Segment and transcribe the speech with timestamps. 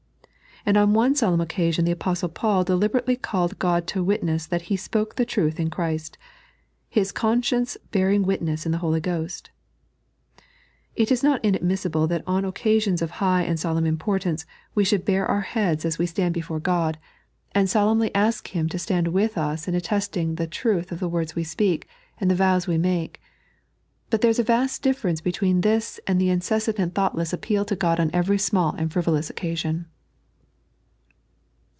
[0.63, 4.61] And on one solemn occasion the Apostle Paul de liberately called God to witness that
[4.69, 6.19] he spoke the truth in Christ,
[6.87, 9.49] "his conscience bearing witness in the Holy Ghost."
[10.95, 14.45] It is not inadmissible that on occasions of high and solemn importance
[14.75, 16.97] we should bare our heads as we stand 3.n.iized by Google Father akd King.
[17.17, 21.09] 73 before God, and 80161111117 ^^^''^'^ stand with us in attesting the truth of the
[21.09, 21.87] words we speak
[22.19, 23.15] and the vows we maJce.
[24.11, 27.75] But thera ia a vast difference between this and the incessant and thoughtless appeal to
[27.75, 29.87] God on every small and frivolous occasion.